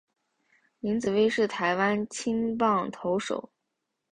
[0.79, 3.51] 林子崴是台湾青棒投手。